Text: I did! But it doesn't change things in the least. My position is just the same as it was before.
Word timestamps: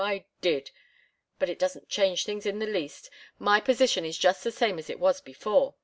I 0.03 0.25
did! 0.41 0.71
But 1.37 1.47
it 1.47 1.59
doesn't 1.59 1.87
change 1.89 2.25
things 2.25 2.47
in 2.47 2.57
the 2.57 2.65
least. 2.65 3.11
My 3.37 3.59
position 3.61 4.03
is 4.03 4.17
just 4.17 4.43
the 4.43 4.49
same 4.49 4.79
as 4.79 4.89
it 4.89 4.99
was 4.99 5.21
before. 5.21 5.75